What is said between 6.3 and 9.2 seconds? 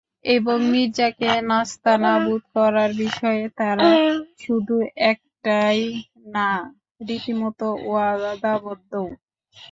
না, রীতিমতো ওয়াদাবদ্ধও।